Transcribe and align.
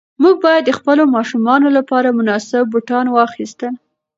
موږ 0.21 0.35
باید 0.45 0.63
د 0.65 0.71
خپلو 0.79 1.03
ماشومانو 1.15 1.67
لپاره 1.77 2.15
مناسب 2.19 2.63
بوټان 2.71 3.05
واخیستل. 3.11 3.73